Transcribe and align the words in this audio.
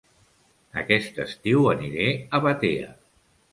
Aquest 0.83 1.19
estiu 1.25 1.69
aniré 1.75 2.09
a 2.39 2.43
Batea 2.49 2.93